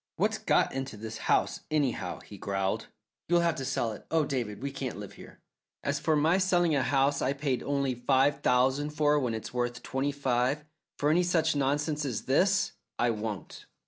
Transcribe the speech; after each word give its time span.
"What's 0.15 0.39
got 0.39 0.73
into 0.73 0.97
this 0.97 1.19
house, 1.29 1.59
anyhow?" 1.69 2.21
he 2.21 2.39
growled. 2.39 2.87
"You'll 3.29 3.41
have 3.41 3.53
to 3.57 3.63
sell 3.65 3.91
it. 3.91 4.07
Oh, 4.09 4.25
David, 4.25 4.63
we 4.63 4.71
can't 4.71 4.97
live 4.97 5.13
here." 5.13 5.39
"As 5.83 5.99
for 5.99 6.15
my 6.15 6.39
selling 6.39 6.73
a 6.73 6.81
house 6.81 7.21
I 7.21 7.33
paid 7.33 7.61
only 7.61 7.93
five 7.93 8.41
thousand 8.41 8.89
for 8.95 9.19
when 9.19 9.35
it's 9.35 9.53
worth 9.53 9.83
twenty 9.83 10.11
five, 10.11 10.65
for 10.97 11.11
any 11.11 11.21
such 11.21 11.55
nonsense 11.55 12.03
as 12.03 12.23
this, 12.23 12.71
I 12.97 13.11
won't!" 13.11 13.67